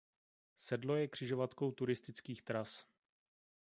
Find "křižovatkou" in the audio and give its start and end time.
1.07-1.71